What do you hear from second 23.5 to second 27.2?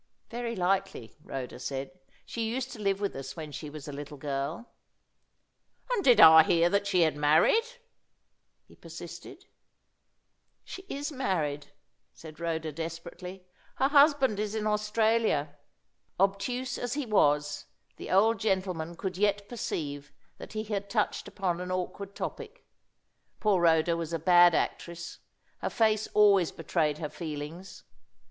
Rhoda was a bad actress. Her face always betrayed her